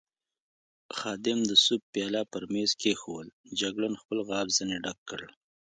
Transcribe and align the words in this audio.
خادم 0.97 1.39
د 1.49 1.51
سوپ 1.63 1.81
پیاله 1.93 2.21
پر 2.31 2.43
مېز 2.53 2.71
کېښوول، 2.81 3.27
جګړن 3.59 3.93
خپل 4.01 4.17
غاب 4.29 4.47
ځنې 4.57 4.77
ډک 4.83 4.99
کړ. 5.09 5.21